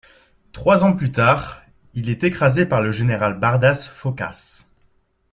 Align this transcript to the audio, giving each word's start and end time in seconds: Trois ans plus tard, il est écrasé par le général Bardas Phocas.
Trois 0.51 0.83
ans 0.83 0.93
plus 0.95 1.11
tard, 1.11 1.61
il 1.93 2.09
est 2.09 2.23
écrasé 2.23 2.65
par 2.65 2.81
le 2.81 2.91
général 2.91 3.37
Bardas 3.39 3.87
Phocas. 3.87 4.65